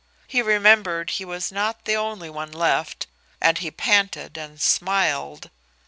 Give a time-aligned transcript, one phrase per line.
[0.27, 3.05] He remembered he was not the only one left,
[3.39, 5.51] and he panted and smiled.